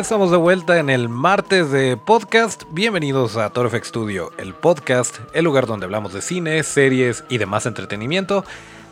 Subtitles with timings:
[0.00, 2.62] estamos de vuelta en el martes de podcast.
[2.70, 7.66] Bienvenidos a Torfx Studio, el podcast, el lugar donde hablamos de cine, series y demás
[7.66, 8.42] entretenimiento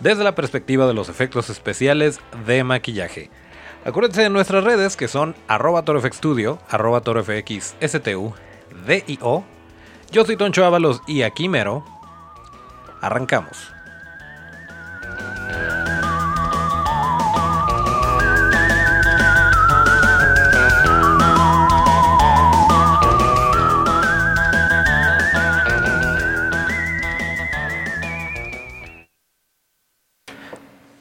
[0.01, 3.31] desde la perspectiva de los efectos especiales de maquillaje.
[3.87, 8.35] Acuérdense de nuestras redes que son arroba torfxstudio, arroba torfxstu,
[8.87, 9.45] DIO.
[10.11, 11.87] Yo soy Toncho Ábalos y aquí mero.
[13.01, 13.73] Arrancamos.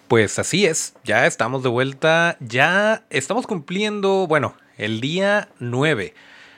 [0.07, 6.13] Pues así es, ya estamos de vuelta, ya estamos cumpliendo, bueno, el día 9.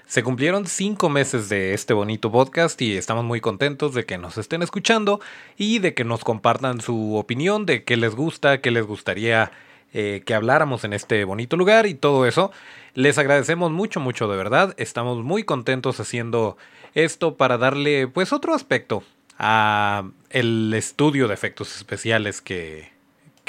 [0.05, 4.37] Se cumplieron cinco meses de este bonito podcast y estamos muy contentos de que nos
[4.37, 5.19] estén escuchando
[5.57, 9.51] y de que nos compartan su opinión de qué les gusta, qué les gustaría
[9.93, 12.51] eh, que habláramos en este bonito lugar y todo eso.
[12.93, 14.75] Les agradecemos mucho, mucho de verdad.
[14.77, 16.55] Estamos muy contentos haciendo
[16.93, 19.01] esto para darle pues otro aspecto
[19.39, 22.98] a el estudio de efectos especiales que,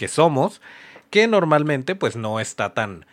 [0.01, 0.63] que somos,
[1.11, 3.05] que normalmente pues no está tan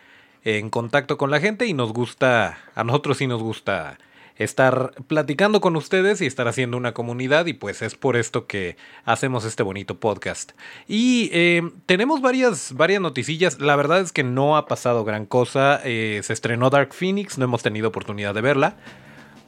[0.42, 3.98] en contacto con la gente y nos gusta, a nosotros sí nos gusta
[4.36, 8.78] estar platicando con ustedes y estar haciendo una comunidad y pues es por esto que
[9.04, 10.52] hacemos este bonito podcast.
[10.86, 15.82] Y eh, tenemos varias, varias noticillas, la verdad es que no ha pasado gran cosa,
[15.84, 18.76] eh, se estrenó Dark Phoenix, no hemos tenido oportunidad de verla,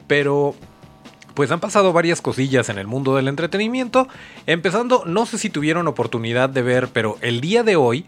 [0.05, 0.53] pero
[1.33, 4.07] pues han pasado varias cosillas en el mundo del entretenimiento.
[4.47, 8.05] Empezando, no sé si tuvieron oportunidad de ver, pero el día de hoy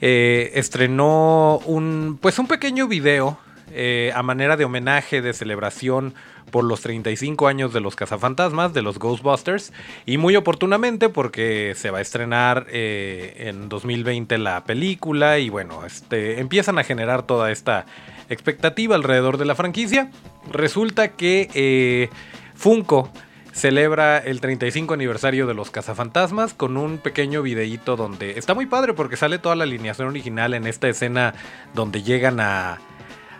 [0.00, 3.38] eh, estrenó un, pues un pequeño video
[3.72, 6.14] eh, a manera de homenaje, de celebración
[6.50, 9.72] por los 35 años de los cazafantasmas, de los Ghostbusters,
[10.04, 15.84] y muy oportunamente porque se va a estrenar eh, en 2020 la película y bueno,
[15.84, 17.86] este, empiezan a generar toda esta
[18.28, 20.10] expectativa alrededor de la franquicia.
[20.52, 22.08] Resulta que
[22.56, 23.10] Funko
[23.52, 28.92] celebra el 35 aniversario de los cazafantasmas con un pequeño videíto donde está muy padre
[28.92, 31.34] porque sale toda la alineación original en esta escena
[31.72, 32.78] donde llegan a,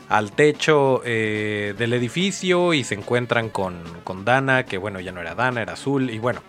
[0.09, 5.21] al techo eh, del edificio y se encuentran con, con, Dana, que bueno, ya no
[5.21, 6.11] era Dana, era Azul.
[6.11, 6.43] Y bueno,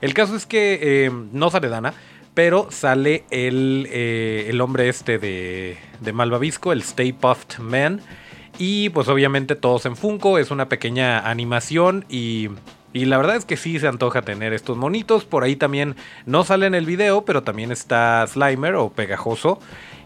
[0.00, 1.94] el caso es que eh, no sale Dana,
[2.34, 8.02] pero sale el, eh, el hombre este de, de Malvavisco, el Stay Puffed Man
[8.58, 12.50] y pues obviamente todos en Funko, es una pequeña animación y,
[12.92, 15.24] y la verdad es que sí se antoja tener estos monitos.
[15.24, 19.58] Por ahí también no sale en el video, pero también está Slimer o Pegajoso.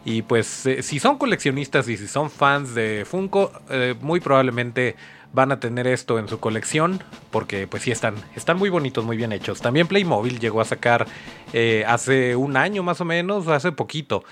[0.05, 4.97] Y pues eh, si son coleccionistas y si son fans de Funko, eh, muy probablemente
[5.35, 9.19] van a tener esto en su colección porque pues sí están, están muy bonitos, muy
[9.19, 9.61] bien hechos.
[9.61, 11.07] También Playmobil llegó a sacar
[11.53, 14.25] eh, hace un año más o menos, hace poquito,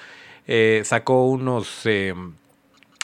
[0.84, 1.86] sacó unos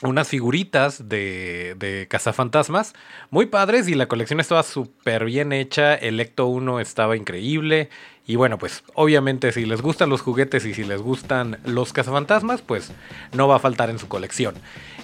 [0.03, 2.95] unas figuritas de, de cazafantasmas
[3.31, 5.95] muy padres y la colección estaba súper bien hecha.
[5.95, 7.89] El Ecto 1 estaba increíble.
[8.25, 12.63] Y bueno, pues obviamente si les gustan los juguetes y si les gustan los cazafantasmas,
[12.63, 12.93] pues
[13.33, 14.55] no va a faltar en su colección.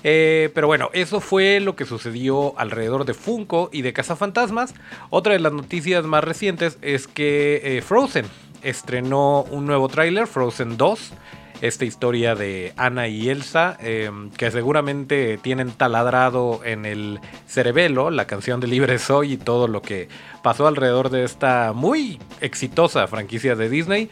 [0.05, 4.75] Eh, pero bueno, eso fue lo que sucedió alrededor de Funko y de cazafantasmas.
[5.11, 8.27] Otra de las noticias más recientes es que eh, Frozen
[8.63, 11.13] estrenó un nuevo tráiler, Frozen 2
[11.61, 18.27] esta historia de Ana y Elsa, em, que seguramente tienen taladrado en el cerebelo la
[18.27, 20.09] canción de Libre Soy y todo lo que
[20.43, 24.09] pasó alrededor de esta muy exitosa franquicia de Disney.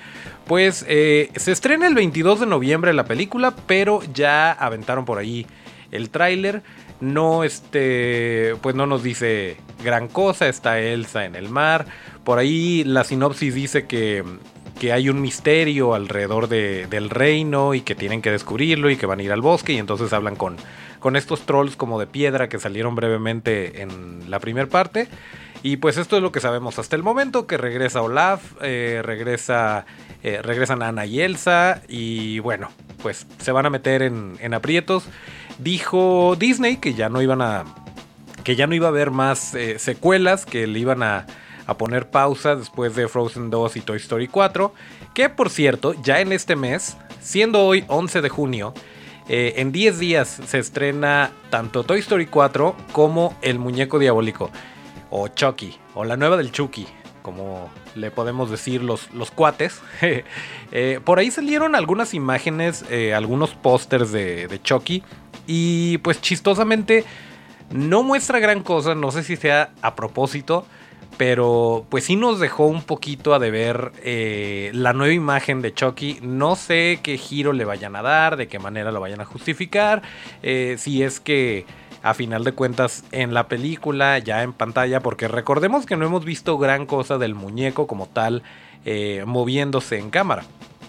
[0.46, 5.46] Pues eh, se estrena el 22 de noviembre la película, pero ya aventaron por ahí
[5.92, 6.62] el tráiler.
[7.00, 11.86] No este, pues no nos dice gran cosa, está Elsa en el mar.
[12.24, 14.24] Por ahí la sinopsis dice que
[14.78, 19.20] que hay un misterio alrededor del reino y que tienen que descubrirlo y que van
[19.20, 20.56] a ir al bosque y entonces hablan con,
[21.00, 25.08] con estos trolls como de piedra que salieron brevemente en la primera parte.
[25.62, 29.86] Y pues esto es lo que sabemos hasta el momento, que regresa Olaf, eh, regresa,
[30.22, 32.70] eh, regresan Ana y Elsa y bueno,
[33.02, 35.08] pues se van a meter en, en, aprietos.
[35.58, 37.64] Dijo Disney que ya no iban a...
[38.44, 41.26] que ya no iba a haber más eh, secuelas, que le iban a
[41.66, 44.72] a poner pausa después de Frozen 2 y Toy Story 4,
[45.14, 48.74] que por cierto, ya en este mes, siendo hoy 11 de junio,
[49.28, 54.50] eh, en 10 días se estrena tanto Toy Story 4 como El Muñeco Diabólico,
[55.10, 56.86] o Chucky, o la nueva del Chucky,
[57.22, 59.80] como le podemos decir los, los cuates.
[60.72, 65.04] Eh, por ahí salieron algunas imágenes, eh, algunos pósters de, de Chucky,
[65.46, 67.04] y pues chistosamente
[67.70, 70.66] no muestra gran cosa, no sé si sea a propósito,
[71.16, 76.18] pero pues sí nos dejó un poquito a deber eh, la nueva imagen de Chucky.
[76.22, 80.02] No sé qué giro le vayan a dar, de qué manera lo vayan a justificar.
[80.42, 81.64] Eh, si es que
[82.02, 86.24] a final de cuentas en la película, ya en pantalla, porque recordemos que no hemos
[86.24, 88.42] visto gran cosa del muñeco como tal
[88.84, 90.44] eh, moviéndose en cámara.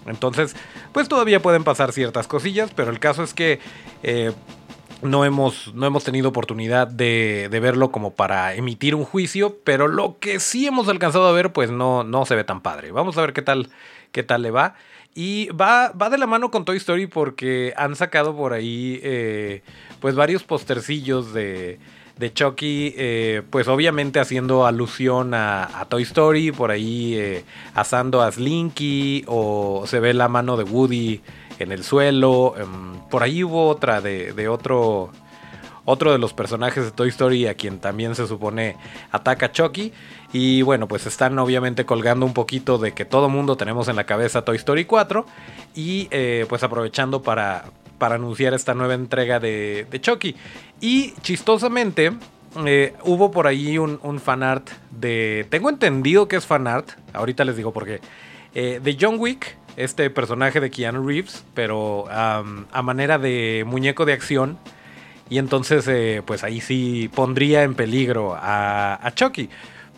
[0.05, 0.55] Entonces,
[0.93, 3.59] pues todavía pueden pasar ciertas cosillas, pero el caso es que
[5.01, 10.17] no, hemos, no hemos tenido oportunidad de, verlo como para emitir un juicio, pero lo
[10.19, 12.91] que sí hemos alcanzado a ver, pues no, no se ve tan padre.
[12.91, 13.69] Vamos a ver qué tal,
[14.11, 14.75] qué tal le va.
[15.13, 19.63] Y va, va de la mano con Toy Story porque han sacado por ahí eh,
[19.99, 21.79] pues varios postercillos de,
[22.17, 27.43] de Chucky, eh, pues obviamente haciendo alusión a, Toy Story, por ahí eh,
[27.73, 31.21] asando a Slinky, o se ve la mano de Woody
[31.59, 32.55] en el suelo.
[32.57, 35.11] Em, por ahí hubo otra de, otro,
[35.85, 38.77] otro de los personajes de Toy Story a quien también se supone
[39.11, 39.93] ataca Chucky.
[40.33, 44.05] Y bueno, pues están obviamente colgando un poquito de que todo mundo tenemos en la
[44.05, 45.25] cabeza Toy Story 4
[45.75, 47.65] y eh, pues aprovechando para,
[47.97, 50.35] para anunciar esta nueva entrega de, de Chucky.
[50.81, 52.11] Y chistosamente,
[52.65, 55.45] eh, hubo por ahí un, un fanart de.
[55.49, 56.91] Tengo entendido que es fanart.
[57.13, 57.99] Ahorita les digo por qué.
[58.55, 64.13] Eh, de John Wick, este personaje de Keanu Reeves, pero a manera de muñeco de
[64.13, 64.57] acción.
[65.29, 69.49] Y entonces, eh, pues ahí sí pondría en peligro a, a Chucky.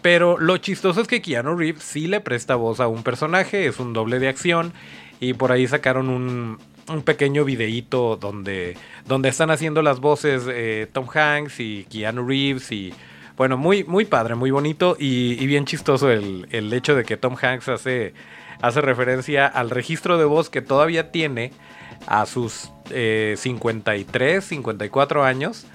[0.01, 3.79] Pero lo chistoso es que Keanu Reeves sí le presta voz a un personaje, es
[3.79, 4.73] un doble de acción.
[5.19, 6.57] Y por ahí sacaron un,
[6.89, 12.71] un pequeño videíto donde, donde están haciendo las voces eh, Tom Hanks y Keanu Reeves
[12.71, 12.93] y
[13.37, 17.69] bueno, muy, muy padre, muy bonito y, bien chistoso el, hecho de que Tom Hanks
[17.69, 18.13] hace,
[18.61, 21.51] hace referencia al registro de voz que todavía tiene
[22.07, 25.65] a sus 53, eh, 54 años.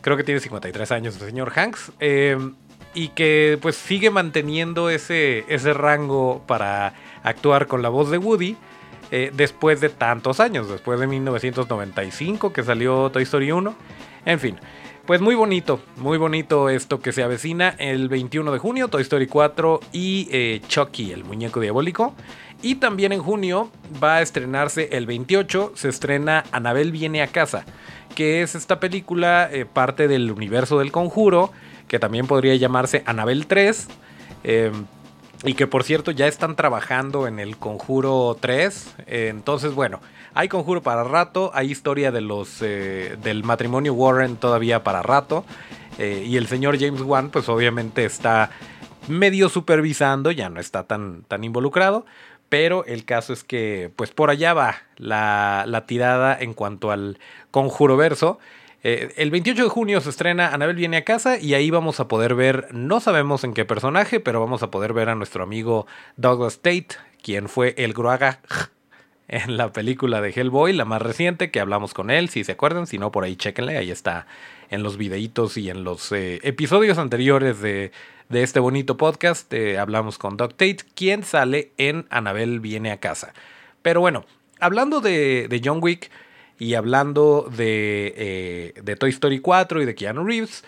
[0.00, 1.92] Creo que tiene 53 años el señor Hanks.
[2.00, 2.54] Em,
[2.94, 6.94] y que pues sigue manteniendo ese, ese rango para
[7.24, 8.56] actuar con la voz de Woody
[9.10, 13.74] eh, después de tantos años, después de 1995 que salió Toy Story 1.
[14.26, 14.56] En fin,
[15.06, 19.26] pues muy bonito, muy bonito esto que se avecina el 21 de junio, Toy Story
[19.26, 22.14] 4 y eh, Chucky, el muñeco diabólico.
[22.62, 23.70] Y también en junio
[24.02, 27.66] va a estrenarse el 28, se estrena Anabel viene a casa,
[28.14, 31.52] que es esta película eh, parte del universo del conjuro,
[31.86, 33.88] que también podría llamarse Anabel 3.
[35.44, 38.94] Y que por cierto ya están trabajando en el Conjuro 3.
[39.06, 40.00] entonces, bueno,
[40.34, 41.50] hay Conjuro para rato.
[41.54, 45.44] Hay historia de los eh, del matrimonio Warren todavía para rato.
[45.98, 48.50] Eh, y el señor James Wan, pues obviamente está
[49.06, 52.04] medio supervisando, ya no está tan, tan involucrado.
[52.48, 57.18] Pero el caso es que, pues por allá va la, la tirada en cuanto al
[57.50, 58.38] Conjuro verso.
[58.86, 62.06] Eh, el 28 de junio se estrena Anabel viene a casa y ahí vamos a
[62.06, 65.86] poder ver, no sabemos en qué personaje, pero vamos a poder ver a nuestro amigo
[66.18, 66.88] Douglas Tate,
[67.22, 68.40] quien fue el Gruaga
[69.28, 72.86] en la película de Hellboy, la más reciente, que hablamos con él, si se acuerdan,
[72.86, 74.26] si no por ahí chequenle, ahí está
[74.68, 77.90] en los videitos y en los eh, episodios anteriores de,
[78.30, 83.32] este bonito podcast, eh, hablamos con Doug Tate, quien sale en Anabel viene a casa.
[83.80, 84.26] Pero bueno,
[84.60, 86.10] hablando de, de John Wick,
[86.58, 90.64] y hablando de, eh, de Toy Story 4 y de Keanu Reeves,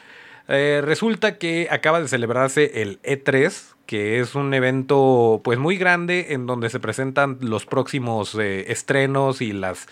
[0.49, 6.29] eh, resulta que acaba de celebrarse el E3, que es un evento pues muy grande
[6.31, 9.87] en donde se presentan los próximos eh, estrenos y las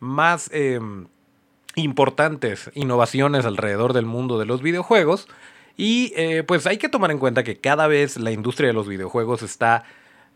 [0.00, 1.06] más em,
[1.74, 5.28] importantes innovaciones alrededor del mundo de los videojuegos.
[5.76, 6.12] Y
[6.46, 9.84] pues hay que tomar en cuenta que cada vez la industria de los videojuegos está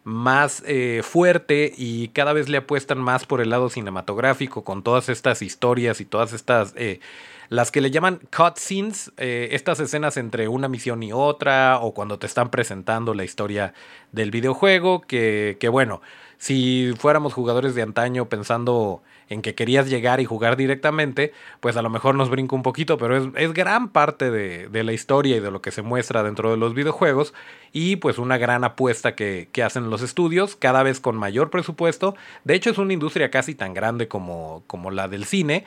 [0.07, 5.09] más eh, fuerte y cada vez le apuestan más por el lado cinematográfico con todas
[5.09, 7.01] estas historias y todas estas eh,
[7.49, 12.19] las que le llaman cutscenes, eh, estas escenas entre una misión y otra o cuando
[12.19, 13.75] te están presentando la historia
[14.13, 16.01] del videojuego que, que bueno
[16.39, 21.83] si fuéramos jugadores de antaño pensando en que querías llegar y jugar directamente, pues a
[21.83, 25.51] lo mejor nos brinca un poquito, pero es, gran parte de, la historia y de
[25.51, 27.35] lo que se muestra dentro de los videojuegos
[27.73, 32.15] y pues una gran apuesta que, hacen los estudios, cada vez con mayor presupuesto.
[32.45, 35.65] De hecho es una industria casi tan grande como, como la del cine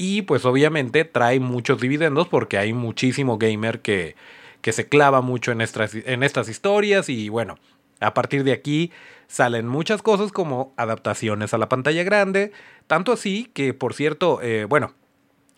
[0.00, 4.16] y pues obviamente trae muchos dividendos porque hay muchísimo gamer que,
[4.62, 7.10] que se clava mucho en estas, en estas historias.
[7.10, 7.58] Y bueno,
[8.00, 8.92] a partir de aquí
[9.26, 12.50] salen muchas cosas como adaptaciones a la pantalla grande,
[12.86, 14.94] tanto así que, por cierto, eh, bueno,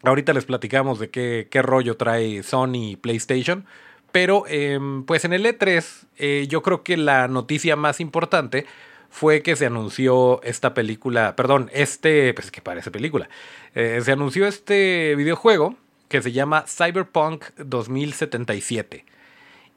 [0.02, 3.64] ahorita les platicamos de qué, qué rollo trae Sony PlayStation,
[4.10, 5.84] pero em, pues en el E3
[6.18, 8.66] eh, yo creo que la noticia más importante
[9.12, 13.28] fue que se anunció esta película, perdón, este, pues que parece película,
[13.74, 15.76] eh, se anunció este videojuego
[16.08, 19.06] que se llama Cyberpunk 2077.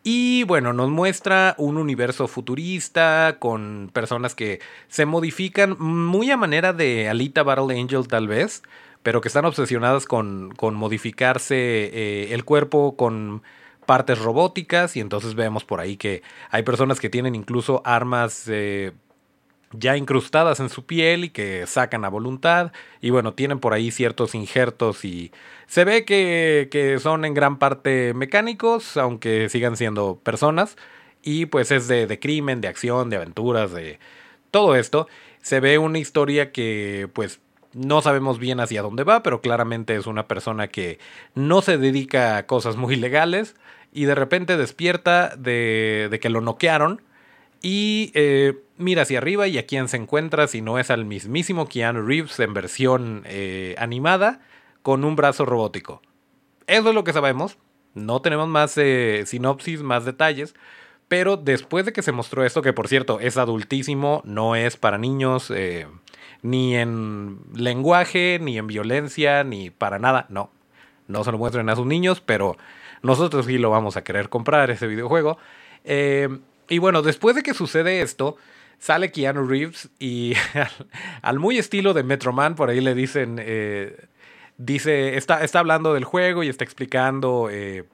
[0.03, 6.73] Y bueno, nos muestra un universo futurista con personas que se modifican muy a manera
[6.73, 8.61] de Alita Battle Angel tal vez,
[9.01, 13.41] pero que están obsesionadas con, con modificarse eh, el cuerpo con
[13.85, 18.91] partes robóticas y entonces vemos por ahí que hay personas que tienen incluso armas eh,
[19.79, 23.91] ya incrustadas en su piel y que sacan a voluntad y bueno, tienen por ahí
[23.91, 25.31] ciertos injertos y
[25.67, 30.77] se ve que, que son en gran parte mecánicos, aunque sigan siendo personas
[31.21, 33.99] y pues es de, de crimen, de acción, de aventuras, de
[34.51, 35.07] todo esto.
[35.41, 37.39] Se ve una historia que pues
[37.73, 40.99] no sabemos bien hacia dónde va, pero claramente es una persona que
[41.33, 43.55] no se dedica a cosas muy legales
[43.91, 47.01] y de repente despierta de, de que lo noquearon
[47.61, 51.67] y eh, mira hacia arriba y a quién se encuentra si no es al mismísimo
[51.67, 54.41] Keanu Reeves en versión eh, animada
[54.81, 56.01] con un brazo robótico.
[56.67, 57.57] Eso es lo que sabemos.
[57.93, 60.55] No tenemos más eh, sinopsis, más detalles.
[61.07, 64.97] Pero después de que se mostró esto, que por cierto es adultísimo, no es para
[64.97, 65.53] niños,
[66.41, 70.51] ni en lenguaje, ni en violencia, ni para nada, no.
[71.07, 72.57] No se lo muestren a sus niños, pero
[73.01, 75.37] nosotros sí lo vamos a querer comprar ese videojuego.
[75.83, 78.37] Eh, y bueno, después de que sucede esto,
[78.79, 80.33] sale Keanu Reeves y
[81.21, 84.07] al, muy estilo de Metro Man, por ahí le dicen, eh,
[84.57, 87.85] dice, está, está hablando del juego y está explicando eh,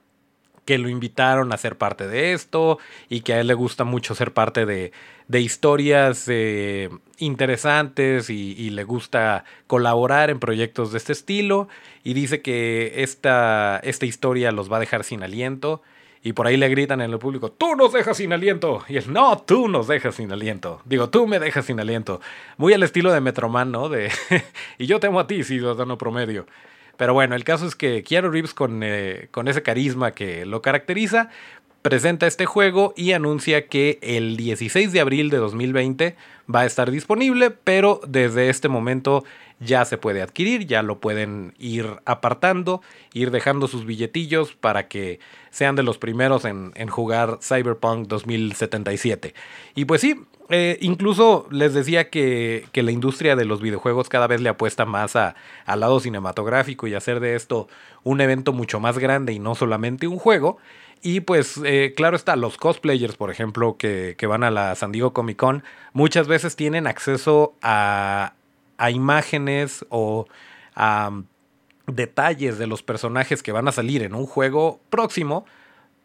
[0.64, 4.14] que lo invitaron a ser parte de esto y que a él le gusta mucho
[4.14, 4.92] ser parte de,
[5.28, 11.68] de historias eh, interesantes y, y, le gusta colaborar en proyectos de este estilo
[12.04, 15.82] y dice que esta, esta historia los va a dejar sin aliento
[16.22, 18.84] y por ahí le gritan en el público, tú nos dejas sin aliento.
[18.88, 20.80] Y él, no, tú nos dejas sin aliento.
[20.84, 22.20] Digo, tú me dejas sin aliento.
[22.56, 23.88] Muy al estilo de Metroman, ¿no?
[23.88, 24.10] De,
[24.78, 26.46] y yo temo a ti, ciudadano promedio.
[26.96, 30.62] Pero bueno, el caso es que Keanu Reeves con, eh, con ese carisma que lo
[30.62, 31.30] caracteriza,
[31.82, 36.16] presenta este juego y anuncia que el 16 de abril de 2020
[36.52, 39.24] va a estar disponible, pero desde este momento
[39.64, 45.20] ya se puede adquirir, ya lo pueden ir apartando, ir dejando sus billetillos para que
[45.50, 49.34] sean de los primeros en, jugar Cyberpunk 2077.
[49.74, 54.40] Y pues sí, eh, incluso les decía que, la industria de los videojuegos cada vez
[54.40, 57.68] le apuesta más a, al lado cinematográfico y hacer de esto
[58.02, 60.58] un evento mucho más grande y no solamente un juego.
[61.04, 64.92] Y pues eh, claro está, los cosplayers, por ejemplo, que, que, van a la San
[64.92, 68.34] Diego Comic Con, muchas veces tienen acceso a,
[68.82, 70.26] a imágenes o
[70.74, 71.24] a um,
[71.86, 75.44] detalles de los personajes que van a salir en un juego próximo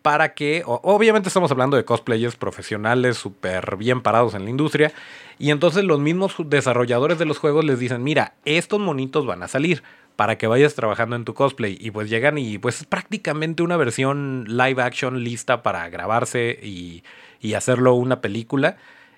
[0.04, 4.94] para que, obviamente estamos hablando de cosplayers profesionales súper bien parados en la industria,
[5.38, 9.48] y entonces los mismos desarrolladores de los juegos les dicen, mira, estos monitos van a
[9.48, 9.84] salir,
[10.16, 11.78] para que vayas trabajando en tu cosplay.
[11.80, 17.04] Y pues llegan y pues es prácticamente una versión live action lista para grabarse y,
[17.40, 18.78] y hacerlo una película.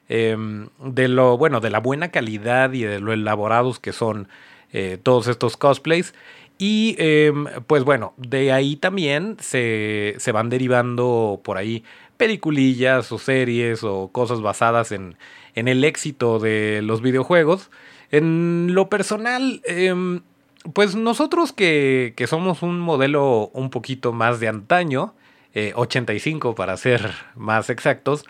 [0.09, 4.27] Em, de lo, bueno, de la buena calidad y de lo elaborados que son
[4.73, 6.15] eh, todos estos cosplays.
[6.57, 11.83] Y em, pues bueno, de ahí también se, se, van derivando por ahí
[12.17, 15.15] peliculillas o series o cosas basadas en,
[15.55, 17.69] en el éxito de los videojuegos.
[18.11, 19.93] En lo personal, eh,
[20.73, 25.13] pues nosotros que, que, somos un modelo un poquito más de antaño,
[25.53, 28.25] 85 eh, para ser más exactos,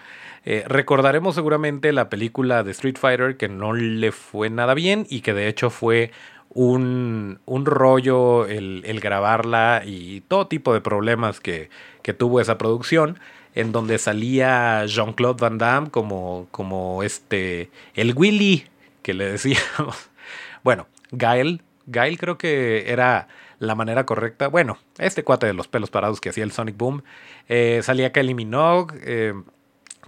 [0.46, 5.22] eh, recordaremos seguramente la película de Street Fighter que no le fue nada bien y
[5.22, 6.12] que de hecho fue
[6.50, 11.70] un, un rollo el, el, grabarla y todo tipo de problemas que,
[12.02, 13.20] que tuvo esa producción
[13.56, 18.66] en donde salía Jean-Claude Van Damme como, como este, el Willy
[19.02, 20.10] que le decíamos.
[20.64, 23.28] Bueno, Gael Gail creo que era
[23.60, 24.48] la manera correcta.
[24.48, 27.04] Bueno, este cuate de los pelos parados que hacía el Sonic Boom.
[27.48, 28.96] Eh, salía Kelly Minogue.
[29.04, 29.34] Eh,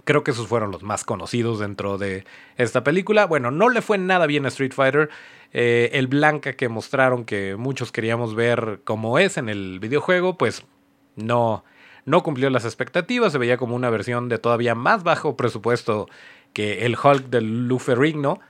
[0.04, 2.24] creo que esos fueron los más conocidos dentro de
[2.56, 3.26] esta película.
[3.26, 5.10] Bueno, no le fue nada bien a Street Fighter.
[5.52, 10.64] Eh, el Blanca que mostraron que muchos queríamos ver como es en el videojuego, pues
[11.16, 11.64] no,
[12.04, 13.32] no cumplió las expectativas.
[13.32, 16.08] Se veía como una versión de todavía más bajo presupuesto
[16.52, 18.40] que el Hulk del Luferrigno.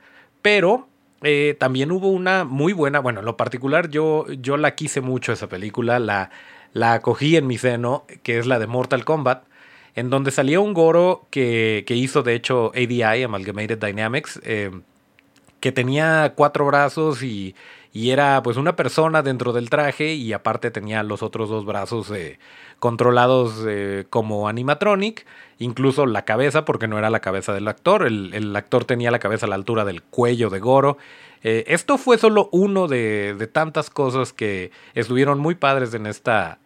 [0.42, 0.88] Pero
[1.22, 5.32] eh, también hubo una muy buena, bueno, en lo particular yo, yo la quise mucho
[5.32, 6.30] esa película, la,
[6.72, 9.44] la acogí en mi seno, que es la de Mortal Kombat,
[9.94, 14.70] en donde salía un Goro que, que hizo de hecho ADI, Amalgamated Dynamics, eh,
[15.61, 17.54] que tenía cuatro brazos y,
[17.92, 22.11] y, era pues una persona dentro del traje y aparte tenía los otros dos brazos
[22.11, 22.38] eh,
[22.78, 25.26] controlados eh, como animatronic,
[25.58, 29.46] incluso la cabeza, porque no era la cabeza del actor, el, actor tenía la cabeza
[29.46, 30.99] a la altura del cuello de Goro.
[31.44, 36.61] Esto fue solo uno de, de, tantas cosas que estuvieron muy padres en esta,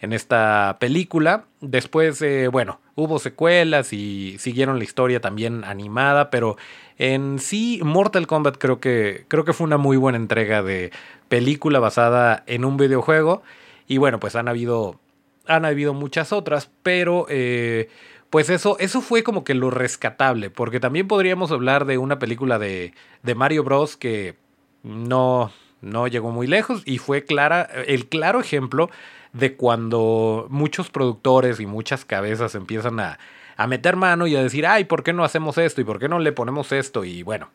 [0.00, 1.44] en esta película.
[1.60, 6.56] Después, eh, bueno, hubo secuelas y siguieron la historia también animada, pero
[6.98, 10.90] en sí Mortal Kombat creo que, creo que fue una muy buena entrega de
[11.28, 13.42] película basada en un videojuego.
[13.86, 15.00] Y bueno, pues han habido,
[15.46, 17.26] han habido muchas otras, pero...
[17.28, 17.88] Eh,
[18.30, 22.58] pues eso, eso fue como que lo rescatable, porque también podríamos hablar de una película
[22.58, 23.96] de, de Mario Bros.
[23.96, 24.36] que
[24.82, 25.50] no,
[25.80, 28.90] no llegó muy lejos y fue clara, el claro ejemplo
[29.38, 33.18] de cuando muchos productores y muchas cabezas empiezan a,
[33.56, 35.80] a meter mano y a decir, ay, ¿por qué no hacemos esto?
[35.80, 37.04] ¿Y por qué no le ponemos esto?
[37.04, 37.48] Y bueno,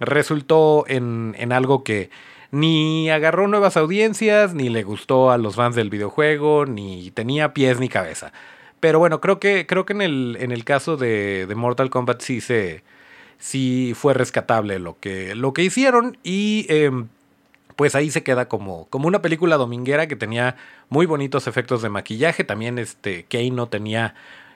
[0.00, 2.10] resultó en, en algo que
[2.50, 7.80] ni agarró nuevas audiencias, ni le gustó a los fans del videojuego, ni tenía pies
[7.80, 8.32] ni cabeza.
[8.80, 12.40] Pero bueno, creo que, creo que en, el, en el caso de, Mortal Kombat sí
[12.40, 12.84] se.
[13.38, 16.18] sí fue rescatable lo que, lo que hicieron.
[16.22, 17.08] Y em,
[17.76, 20.56] pues ahí se queda como, como una película dominguera que tenía
[20.88, 22.44] muy bonitos efectos de maquillaje.
[22.44, 24.14] También este no tenía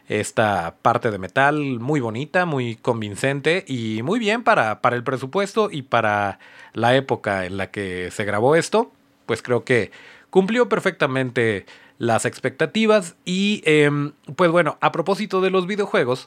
[0.09, 5.69] esta parte de metal muy bonita, muy convincente y muy bien para, para el presupuesto
[5.71, 6.39] y para
[6.73, 8.91] la época en la que se grabó esto.
[9.27, 9.91] Pues creo que
[10.31, 11.67] cumplió perfectamente
[11.99, 13.17] las expectativas.
[13.25, 16.27] Y em, pues bueno, a propósito de los videojuegos,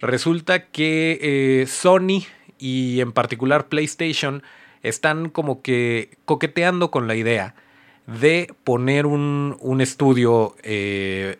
[0.00, 2.24] resulta que eh, Sony
[2.58, 4.42] y en particular PlayStation
[4.82, 7.54] están como que coqueteando con la idea
[8.06, 11.38] de poner un, un estudio eh,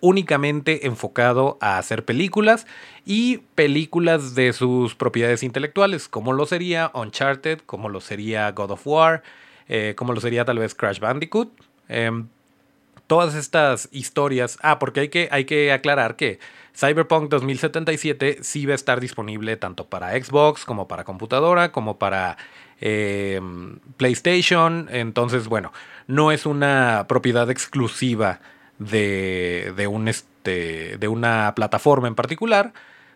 [0.00, 2.66] únicamente enfocado a hacer películas
[3.06, 8.86] y películas de sus propiedades intelectuales, como lo sería Uncharted, como lo sería God of
[8.86, 9.22] War,
[9.68, 11.50] eh, como lo sería tal vez Crash Bandicoot.
[11.88, 12.28] Em,
[13.06, 14.58] todas estas historias.
[14.62, 16.38] Ah, porque hay que, hay que aclarar que
[16.76, 22.36] Cyberpunk 2077 sí va a estar disponible tanto para Xbox como para computadora, como para
[22.80, 24.88] em, PlayStation.
[24.90, 25.72] Entonces, bueno,
[26.08, 28.40] no es una propiedad exclusiva
[28.78, 32.72] de, de, un este, de una plataforma en particular,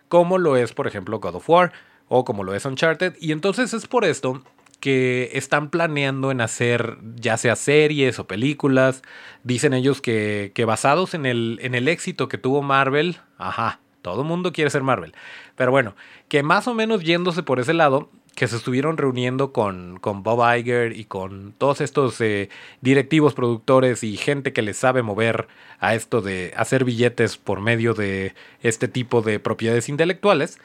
[0.07, 1.73] como lo es, por ejemplo, God of War
[2.07, 3.15] o como lo es Uncharted.
[3.19, 4.41] Y entonces es por esto
[4.79, 9.01] que están planeando en hacer ya sea series o películas.
[9.43, 14.21] Dicen ellos que, que basados en el, en el éxito que tuvo Marvel, ajá, todo
[14.21, 15.13] el mundo quiere ser Marvel.
[15.55, 15.95] Pero bueno,
[16.27, 20.41] que más o menos yéndose por ese lado, que se estuvieron reuniendo con, con Bob
[20.55, 25.93] Iger y con todos estos eh, directivos, productores y gente que les sabe mover a
[25.93, 30.57] esto de hacer billetes por medio de este tipo de propiedades intelectuales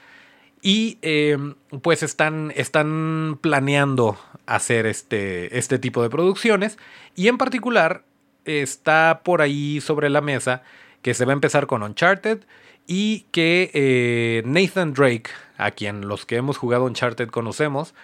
[0.65, 6.79] y em, pues están, están planeando hacer este, este tipo de producciones.
[7.15, 8.03] Y en particular
[8.47, 10.63] está por ahí sobre la mesa
[11.03, 12.41] que se va a empezar con Uncharted
[12.87, 17.95] y que eh, Nathan Drake, a quien los que hemos jugado Uncharted conocemos,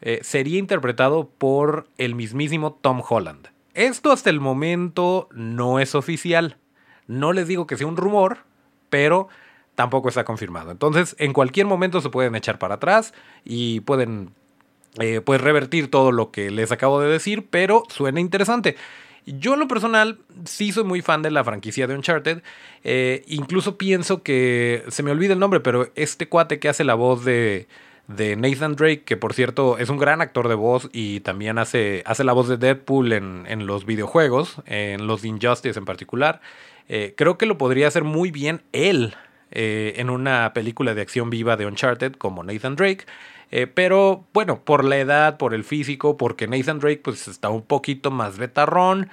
[0.00, 3.46] eh, sería interpretado por el mismísimo Tom Holland.
[3.74, 6.56] Esto hasta el momento no es oficial.
[7.06, 8.38] No les digo que sea un rumor,
[8.90, 9.28] pero
[9.78, 10.72] tampoco está confirmado.
[10.72, 13.14] Entonces, en cualquier momento se pueden echar para atrás
[13.44, 14.30] y pueden
[14.98, 18.74] eh, pues revertir todo lo que les acabo de decir, pero suena interesante.
[19.24, 22.42] Yo en lo personal sí soy muy fan de la franquicia de Uncharted.
[22.82, 26.94] Eh, incluso pienso que, se me olvida el nombre, pero este cuate que hace la
[26.94, 27.68] voz de,
[28.08, 32.02] de Nathan Drake, que por cierto es un gran actor de voz y también hace,
[32.04, 36.40] hace la voz de Deadpool en, en los videojuegos, en los Injustice en particular.
[36.88, 39.14] Eh, creo que lo podría hacer muy bien él
[39.50, 43.06] eh, en una película de acción viva de Uncharted como Nathan Drake.
[43.50, 47.62] Eh, pero bueno, por la edad, por el físico, porque Nathan Drake pues está un
[47.62, 49.08] poquito más betarrón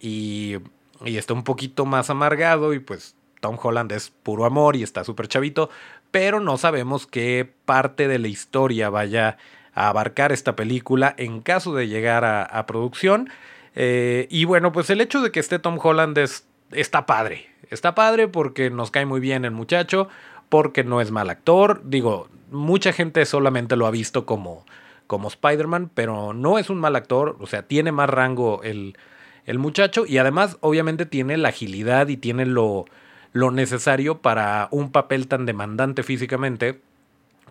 [0.00, 0.56] y,
[1.04, 5.04] y está un poquito más amargado y pues Tom Holland es puro amor y está
[5.04, 5.70] súper chavito,
[6.10, 9.38] pero no sabemos qué parte de la historia vaya
[9.74, 13.28] a abarcar esta película en caso de llegar a, producción.
[13.74, 17.50] Eh, y bueno, pues el hecho de que esté Tom Holland es, está padre.
[17.70, 20.08] Está padre porque nos cae muy bien el muchacho,
[20.48, 21.82] porque no es mal actor.
[21.84, 24.64] Digo, mucha gente solamente lo ha visto como,
[25.06, 27.36] como Spider-Man, pero no es un mal actor.
[27.40, 28.96] O sea, tiene más rango el,
[29.44, 32.84] el muchacho y además obviamente tiene la agilidad y tiene lo,
[33.32, 36.80] lo necesario para un papel tan demandante físicamente.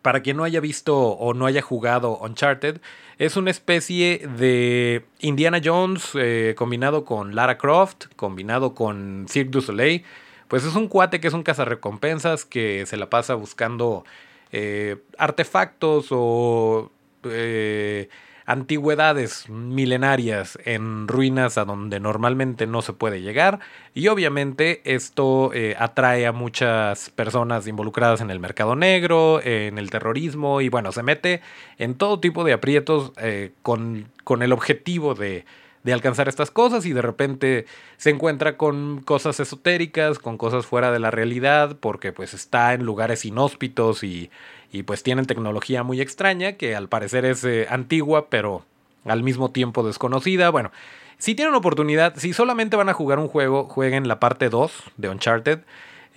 [0.06, 2.80] Para quien no haya visto o no haya jugado Uncharted,
[3.18, 9.62] es una especie de Indiana Jones eh, combinado con Lara Croft, combinado con Cirque du
[9.62, 10.06] Soleil.
[10.48, 14.06] Pues es un cuate que es un cazarrecompensas que se la pasa buscando
[14.52, 16.92] eh, artefactos o
[17.24, 18.08] eh,
[18.46, 23.60] antigüedades milenarias en ruinas a donde normalmente no se puede llegar
[23.94, 29.90] y obviamente esto eh, atrae a muchas personas involucradas en el mercado negro, en el
[29.90, 31.42] terrorismo y bueno, se mete
[31.80, 35.46] en todo tipo de aprietos eh, con, con, el objetivo de,
[35.84, 37.66] de alcanzar estas cosas y de repente
[37.98, 42.84] se encuentra con cosas esotéricas, con cosas fuera de la realidad, porque pues está en
[42.84, 44.30] lugares inhóspitos y,
[44.72, 48.66] y pues tienen tecnología muy extraña que al parecer es eh, antigua pero
[49.06, 50.50] al mismo tiempo desconocida.
[50.50, 50.72] Bueno,
[51.18, 55.10] si tienen oportunidad, si solamente van a jugar un juego, jueguen la parte 2 de
[55.10, 55.60] Uncharted.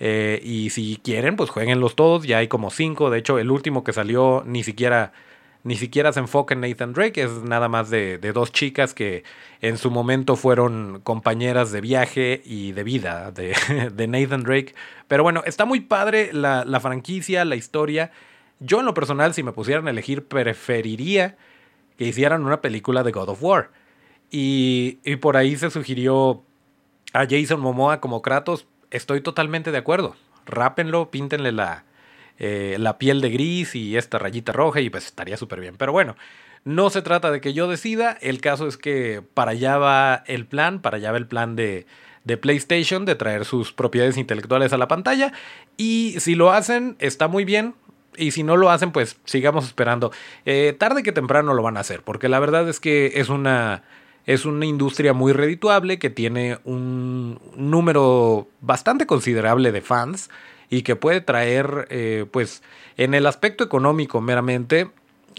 [0.01, 2.25] Eh, y si quieren, pues jueguenlos todos.
[2.25, 3.09] Ya hay como 5.
[3.09, 5.11] De hecho, el último que salió ni siquiera
[5.63, 9.23] ni siquiera se enfoca en Nathan Drake, es nada más de, dos chicas que
[9.61, 13.53] en su momento fueron compañeras de viaje y de vida de,
[14.07, 14.73] Nathan Drake.
[15.07, 18.11] Pero bueno, está muy padre la, franquicia, la historia.
[18.59, 21.37] Yo en lo personal, si me pusieran a elegir, preferiría
[21.97, 23.71] que hicieran una película de God of War.
[24.31, 26.43] Y, y por ahí se sugirió
[27.13, 28.67] a Jason Momoa como Kratos.
[28.91, 30.15] Estoy totalmente de acuerdo.
[30.45, 31.85] Rápenlo, píntenle la,
[32.37, 35.75] eh, la piel de gris y esta rayita roja y pues estaría súper bien.
[35.77, 36.15] Pero bueno,
[36.63, 40.45] no se trata de que yo decida, el caso es que para allá va el
[40.45, 41.85] plan, para allá va el plan de,
[42.23, 45.33] de PlayStation de traer sus propiedades intelectuales a la pantalla
[45.75, 47.75] y si lo hacen está muy bien.
[48.19, 50.11] Y si no lo hacen, pues sigamos esperando.
[50.45, 53.83] Eh, tarde que temprano lo van a hacer, porque la verdad es que es una,
[54.25, 60.29] es una industria muy redituable que tiene un número bastante considerable de fans
[60.69, 62.61] y que puede traer, eh, pues,
[62.97, 64.91] en el aspecto económico meramente,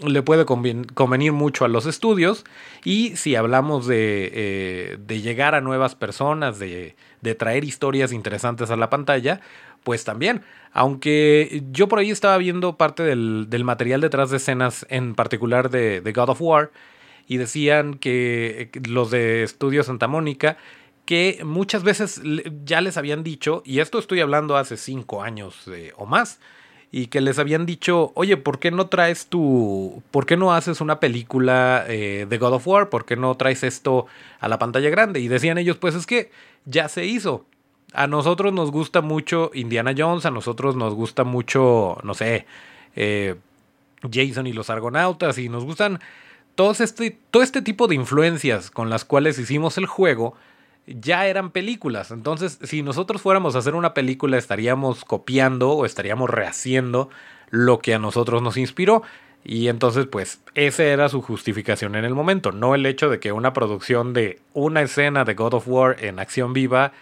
[0.05, 2.43] le puede convenir mucho a los estudios
[2.83, 8.71] y si hablamos de, eh, de llegar a nuevas personas, de, de, traer historias interesantes
[8.71, 9.41] a la pantalla,
[9.83, 10.41] pues también,
[10.73, 15.69] aunque yo por ahí estaba viendo parte del, del material detrás de escenas, en particular
[15.69, 16.71] de, de God of War,
[17.27, 20.57] y decían que los de Estudio Santa Mónica
[21.05, 22.21] que muchas veces
[22.63, 26.39] ya les habían dicho, y esto estoy hablando hace cinco años eh, o más,
[26.91, 30.81] y que les habían dicho, oye, ¿por qué no traes tu, por qué no haces
[30.81, 32.89] una película eh, de God of War?
[32.89, 34.07] ¿Por qué no traes esto
[34.39, 35.21] a la pantalla grande?
[35.21, 36.31] Y decían ellos, pues es que
[36.65, 37.45] ya se hizo.
[37.93, 42.45] A nosotros nos gusta mucho Indiana Jones, a nosotros nos gusta mucho, no sé,
[42.95, 43.35] eh,
[44.11, 45.99] Jason y los Argonautas, y nos gustan
[46.55, 50.35] todos este, todo este tipo de influencias con las cuales hicimos el juego
[50.87, 52.11] ya eran películas.
[52.11, 57.09] Entonces, si nosotros fuéramos a hacer una película, estaríamos copiando o estaríamos rehaciendo
[57.49, 59.03] lo que a nosotros nos inspiró.
[59.43, 63.31] Y entonces, pues, esa era su justificación en el momento, no el hecho de que
[63.31, 66.93] una producción de una escena de God of War en acción viva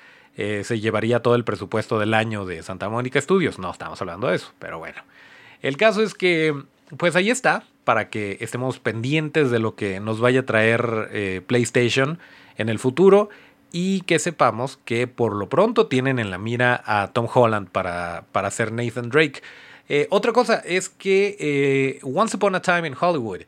[0.41, 3.60] eh, se llevaría todo el presupuesto del año de Santa Mónica Studios.
[3.60, 5.02] No estamos hablando de eso, pero bueno.
[5.62, 6.56] El caso es que,
[6.95, 11.41] pues ahí está, para que estemos pendientes de lo que nos vaya a traer eh,
[11.45, 12.19] PlayStation
[12.58, 13.28] en el futuro
[13.73, 18.23] y que sepamos que por lo pronto tienen en la mira a Tom Holland para,
[18.32, 19.41] para ser Nathan Drake.
[19.89, 23.41] Eh, otra cosa es que Once Upon a Time in Hollywood,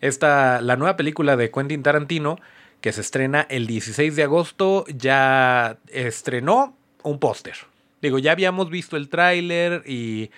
[0.00, 2.38] esta, la nueva película de Quentin Tarantino,
[2.80, 7.54] que se estrena el 16 de agosto, ya estrenó un póster.
[8.00, 10.30] Digo, ya habíamos visto el tráiler y,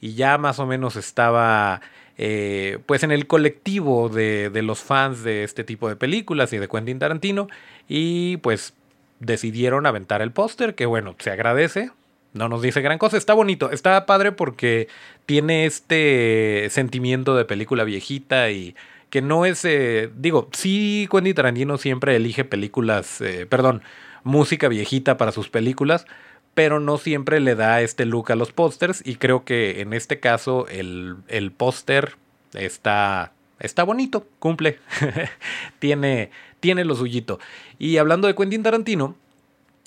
[0.00, 1.80] y, ya más o menos estaba
[2.16, 6.58] eh, pues en el colectivo de, de, los fans de este tipo de películas y
[6.58, 7.48] de Quentin Tarantino.
[7.88, 8.74] Y pues
[9.18, 11.90] decidieron aventar el póster, que bueno, se agradece.
[12.32, 14.86] No nos dice gran cosa, está bonito, está padre porque
[15.26, 18.76] tiene este sentimiento de película viejita y
[19.10, 23.82] que no es, eh, digo, sí, Quentin Tarantino siempre elige películas, eh, perdón,
[24.22, 26.06] música viejita para sus películas,
[26.54, 30.20] pero no siempre le da este look a los pósters y creo que en este
[30.20, 32.16] caso el, el póster
[32.54, 34.78] está, está bonito, cumple,
[35.80, 37.40] tiene, tiene lo suyito.
[37.78, 39.16] Y hablando de Quentin Tarantino,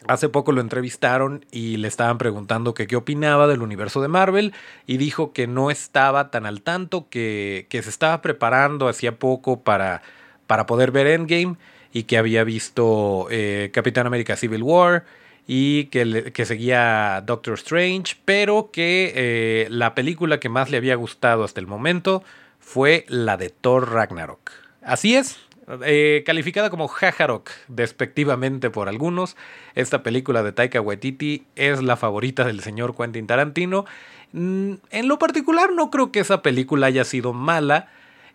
[0.08, 4.54] hace poco lo entrevistaron y le estaban preguntando qué opinaba del universo de Marvel
[4.88, 9.62] y dijo que no estaba tan al tanto, que, que se estaba preparando hacía poco
[9.62, 10.02] para,
[10.48, 11.56] para poder ver Endgame
[11.94, 15.06] y que había visto eh, Capitán América Civil War
[15.48, 20.96] y que, que, seguía Doctor Strange, pero que eh, la película que más le había
[20.96, 22.24] gustado hasta el momento
[22.60, 24.52] fue la de Thor Ragnarok.
[24.82, 25.38] Así es,
[25.86, 29.38] eh, calificada como Jajarok despectivamente por algunos,
[29.76, 33.86] esta película de Taika Waititi es la favorita del señor Quentin Tarantino.
[34.34, 37.89] Mm, en lo particular no creo que esa película haya sido mala.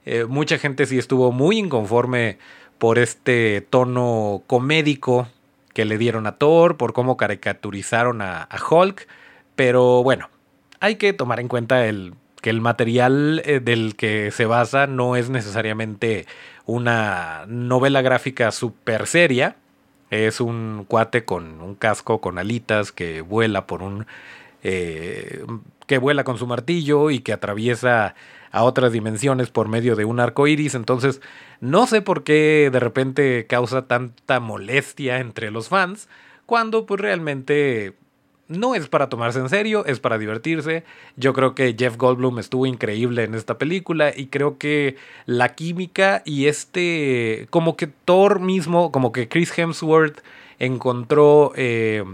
[0.06, 2.38] Eh, mucha gente sí estuvo muy inconforme
[2.78, 5.28] por este tono comédico
[5.74, 9.06] que le dieron a Thor, por cómo caricaturizaron a Hulk.
[9.54, 10.30] Pero bueno,
[10.80, 15.16] hay que tomar en cuenta el que el material eh, del que se basa no
[15.16, 16.26] es necesariamente
[16.68, 19.56] una novela gráfica super seria.
[20.10, 24.06] Es un cuate con un casco con alitas que vuela por un
[24.62, 25.46] eh,
[25.86, 28.14] que vuela con su martillo y que atraviesa
[28.50, 30.74] a otras dimensiones por medio de un arco iris.
[30.74, 31.22] Entonces,
[31.60, 36.06] no sé por qué de repente causa tanta molestia entre los fans,
[36.44, 37.94] cuando pues realmente
[38.48, 40.84] no es para tomarse en serio, es para divertirse.
[41.16, 46.22] Yo creo que Jeff Goldblum estuvo increíble en esta película y creo que la química
[46.24, 50.22] y este, como que Thor mismo, como que Chris Hemsworth
[50.58, 52.04] encontró, eh,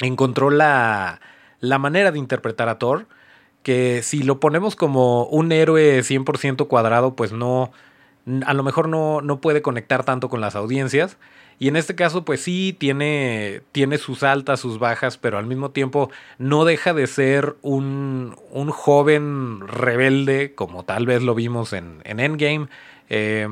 [0.00, 1.20] encontró la,
[1.60, 3.06] la manera de interpretar a Thor,
[3.62, 7.72] que si lo ponemos como un héroe 100% cuadrado, pues no,
[8.44, 11.16] a lo mejor no, no puede conectar tanto con las audiencias.
[11.58, 15.70] Y en este caso, pues sí, tiene, tiene sus altas, sus bajas, pero al mismo
[15.70, 22.00] tiempo no deja de ser un, un joven rebelde, como tal vez lo vimos en,
[22.04, 22.68] en Endgame.
[23.08, 23.48] Eh,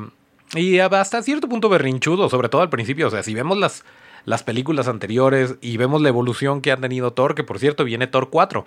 [0.55, 3.07] y hasta cierto punto berrinchudo, sobre todo al principio.
[3.07, 3.83] O sea, si vemos las,
[4.25, 8.07] las películas anteriores y vemos la evolución que ha tenido Thor, que por cierto viene
[8.07, 8.65] Thor 4.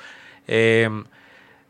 [0.49, 0.89] Eh,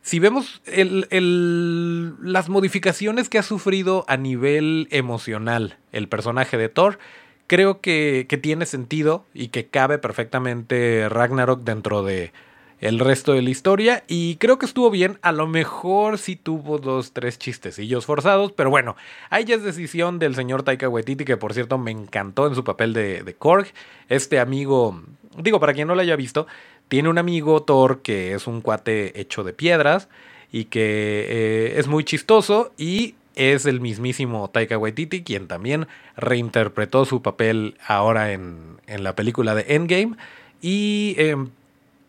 [0.07, 7.01] si vemos el, las modificaciones que ha sufrido a nivel emocional el personaje de Thor,
[7.47, 12.33] creo que, tiene sentido y que cabe perfectamente Ragnarok dentro de
[12.81, 14.05] el resto de la historia.
[14.07, 18.71] Y creo que estuvo bien, a lo mejor sí tuvo dos, tres chistecillos forzados, pero
[18.71, 18.97] bueno,
[19.31, 22.65] ahí ya es decisión del señor Taika Waititi, que por cierto me encantó en su
[22.65, 23.69] papel de, de Korg,
[24.09, 25.03] este amigo,
[25.39, 26.47] digo, para quien no lo haya visto,
[26.89, 30.09] tiene un amigo Thor que es un cuate hecho de piedras
[30.53, 37.05] y que eh, es muy chistoso y es el mismísimo Taika Waititi, quien también reinterpretó
[37.05, 40.17] su papel ahora en, la película de Endgame.
[40.63, 41.51] Y em,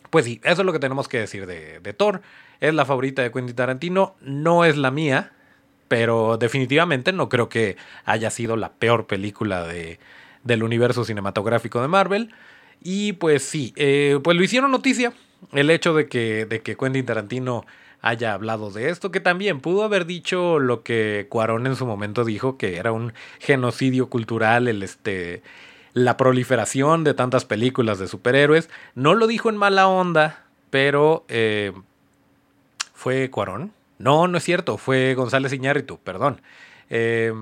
[0.10, 2.22] pues sí, eso es lo que tenemos que decir de, Thor.
[2.62, 5.32] Es la favorita de Quentin Tarantino, no es la mía,
[5.88, 10.00] pero definitivamente no creo que haya sido la peor película de,
[10.44, 12.34] del universo cinematográfico de Marvel.
[12.82, 15.14] Y pues sí, eh, pues lo hicieron noticia
[15.52, 17.66] el hecho de que, de que Quentin Tarantino
[18.08, 22.24] haya hablado de esto, que también pudo haber dicho lo que Cuarón en su momento
[22.24, 25.42] dijo, que era un genocidio cultural, el este
[25.94, 28.70] la proliferación de tantas películas de superhéroes.
[28.94, 31.74] No lo dijo en mala onda, pero eh,
[32.94, 33.72] fue Cuarón.
[33.98, 36.42] No, no es cierto, fue González Iñárritu, perdón.
[36.90, 37.34] Eh,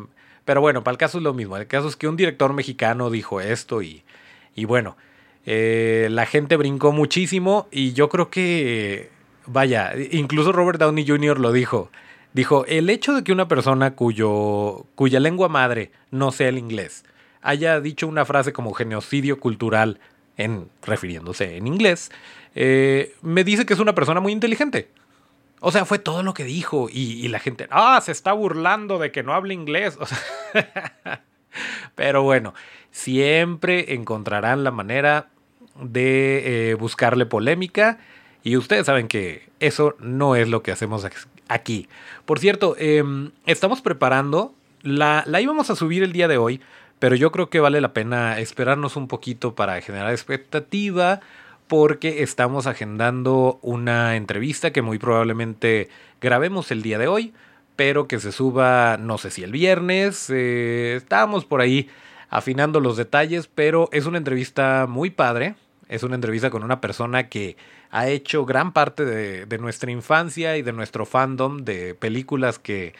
[0.45, 1.57] pero bueno, para el caso es lo mismo.
[1.57, 4.03] El caso es que un director mexicano dijo esto y,
[4.55, 4.95] y bueno,
[5.45, 9.09] eh, la gente brincó muchísimo y yo creo que
[9.47, 11.39] Vaya, incluso Robert Downey Jr.
[11.39, 11.91] lo dijo.
[12.33, 17.05] Dijo, el hecho de que una persona cuyo, cuya lengua madre no sea el inglés
[17.45, 19.99] haya dicho una frase como genocidio cultural,
[20.35, 22.11] en, refiriéndose en inglés,
[22.55, 24.89] eh, me dice que es una persona muy inteligente.
[25.61, 26.89] O sea, fue todo lo que dijo.
[26.91, 29.97] Y, la gente, ah, se está burlando de que no hable inglés.
[31.95, 32.53] pero bueno,
[32.91, 35.29] siempre encontrarán la manera
[35.81, 37.99] de eh, buscarle polémica
[38.45, 41.05] y ustedes saben que eso no es lo que hacemos
[41.47, 41.89] aquí.
[42.25, 44.53] Por cierto, em, estamos preparando,
[44.83, 46.61] la, la íbamos a subir el día de hoy,
[46.99, 51.21] pero yo creo que vale la pena esperarnos un poquito para generar expectativa
[51.67, 55.89] porque estamos agendando una entrevista que muy probablemente
[56.21, 57.33] grabemos el día de hoy,
[57.75, 61.89] pero que se suba no sé si el viernes, eh, estábamos por ahí
[62.29, 65.55] afinando los detalles, pero es una entrevista muy padre,
[65.89, 67.57] es una entrevista con una persona que
[67.91, 72.93] ha hecho gran parte de, nuestra infancia y de nuestro fandom de películas que,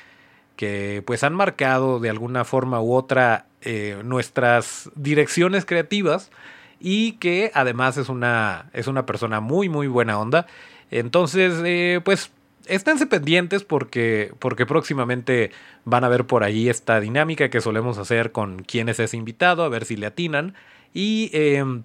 [0.56, 6.32] que pues han marcado de alguna forma u otra eh, nuestras direcciones creativas
[6.80, 10.46] y que además es una, es una persona muy muy buena onda.
[10.92, 12.32] Entonces, eh, pues
[12.68, 15.52] esténse pendientes porque, porque próximamente
[15.84, 19.70] van a ver por ahí esta dinámica que solemos hacer con quienes es invitado, a
[19.70, 20.54] ver si le atinan.
[20.94, 21.84] Y em,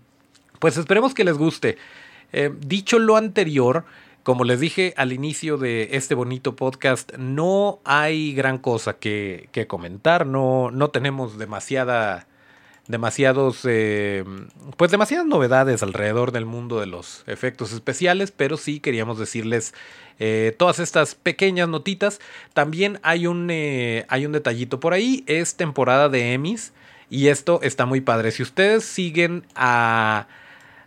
[0.60, 1.76] pues esperemos que les guste.
[2.32, 3.84] Eh, dicho lo anterior,
[4.22, 10.26] como les dije al inicio de este bonito podcast, no hay gran cosa que, comentar,
[10.26, 12.26] no, no tenemos demasiada
[12.86, 14.24] demasiados eh,
[14.76, 19.74] pues demasiadas novedades alrededor del mundo de los efectos especiales pero sí queríamos decirles
[20.18, 22.18] eh, todas estas pequeñas notitas
[22.52, 26.72] también hay un hay un detallito por ahí es temporada de Emmys
[27.10, 30.26] y esto está muy padre si ustedes siguen a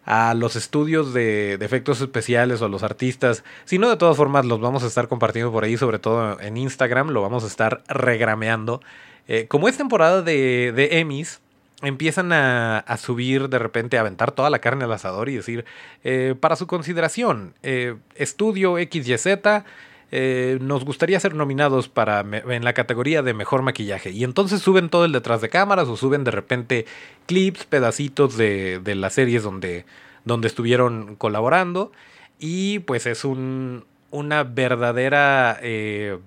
[0.05, 3.43] a los estudios de, efectos especiales o a los artistas.
[3.65, 6.57] Si no, de todas formas, los vamos a estar compartiendo por ahí, sobre todo en
[6.57, 8.81] Instagram, lo vamos a estar regrameando.
[9.27, 11.39] Eh, como es temporada de, de Emmys,
[11.83, 15.65] empiezan a, subir de repente, a aventar toda la carne al asador y decir,
[16.03, 19.39] eh, para su consideración, eh, estudio XYZ
[20.15, 24.11] eh, nos gustaría ser nominados para en la categoría de mejor maquillaje.
[24.11, 26.85] Y entonces suben todo el detrás de cámaras o suben de repente
[27.25, 29.87] clips, pedacitos de, las series donde,
[30.23, 31.91] donde estuvieron colaborando.
[32.37, 36.19] Y pues es un, una verdadera eh,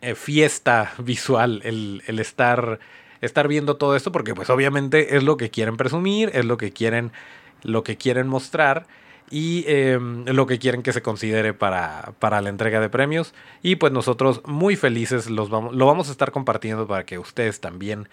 [0.00, 2.78] eh, fiesta visual el, el, estar,
[3.20, 6.72] estar viendo todo esto, porque pues obviamente es lo que quieren presumir, es lo que
[6.72, 7.12] quieren,
[7.62, 8.86] lo que quieren mostrar
[9.30, 13.34] y em, lo que quieren que se considere para, para, la entrega de premios.
[13.62, 17.60] Y pues nosotros muy felices los vamos, lo vamos a estar compartiendo para que ustedes
[17.60, 18.08] también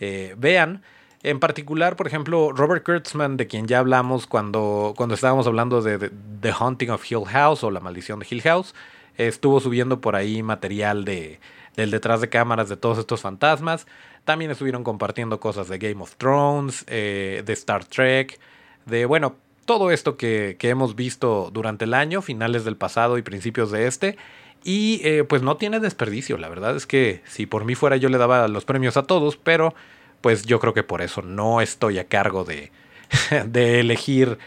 [0.00, 0.82] eh, vean.
[1.22, 6.10] En particular, por ejemplo, Robert Kurtzman, de quien ya hablamos cuando, cuando estábamos hablando de,
[6.40, 8.74] The Haunting of Hill House o La Maldición de Hill House,
[9.16, 11.38] estuvo subiendo por ahí material de,
[11.76, 13.86] del detrás de cámaras de todos estos fantasmas.
[14.24, 18.40] También estuvieron compartiendo cosas de Game of Thrones, eh, de Star Trek,
[18.86, 23.22] de, bueno, todo esto que, que, hemos visto durante el año, finales del pasado y
[23.22, 24.16] principios de este.
[24.64, 28.08] Y eh, pues no tiene desperdicio, la verdad es que si por mí fuera yo
[28.08, 29.74] le daba los premios a todos, pero
[30.20, 32.70] pues yo creo que por eso no estoy a cargo de,
[33.46, 34.38] de elegir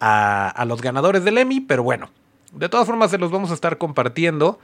[0.00, 2.10] a, los ganadores del Emmy, pero bueno,
[2.52, 4.58] de todas formas se los vamos a estar compartiendo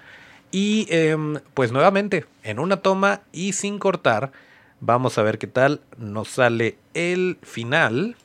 [0.50, 4.30] y em, pues nuevamente en una toma y sin cortar,
[4.80, 8.16] vamos a ver qué tal nos sale el final.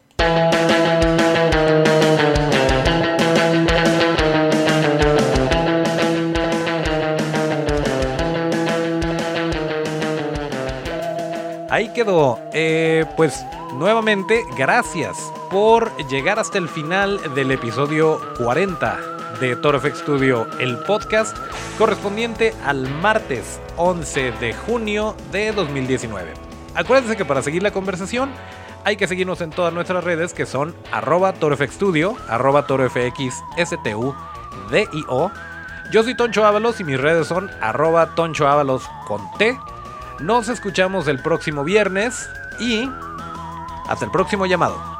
[11.77, 12.39] Ahí quedó.
[12.53, 15.15] Eh, pues nuevamente, gracias
[15.51, 18.99] por llegar hasta el final del episodio 40
[19.39, 21.37] de Toro FX Studio, el podcast
[21.77, 26.33] correspondiente al martes 11 de junio de 2019.
[26.73, 28.31] Acuérdense que para seguir la conversación
[28.83, 32.65] hay que seguirnos en todas nuestras redes que son arroba torofxstudio, arroba.
[35.91, 38.47] Yo soy Toncho Ábalos y mis redes son arroba Toncho
[39.07, 39.57] con T.
[40.19, 42.89] Nos escuchamos el próximo viernes y
[43.87, 44.96] hasta el próximo llamado.